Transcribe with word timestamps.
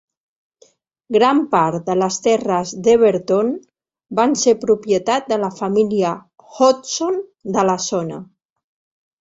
Gran 1.17 1.41
part 1.51 1.83
de 1.89 1.95
les 2.03 2.17
terres 2.27 2.71
d'Everton 2.87 3.51
van 4.21 4.33
ser 4.45 4.55
propietat 4.65 5.31
de 5.35 5.39
la 5.45 5.53
família 5.61 6.15
Hodson 6.57 7.21
de 7.59 7.71
la 7.73 7.79
zona. 7.91 8.19